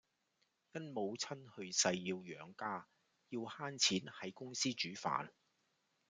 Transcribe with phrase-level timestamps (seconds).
[0.73, 2.87] 因母親去世要養家，
[3.29, 5.29] 要慳錢喺公司煮飯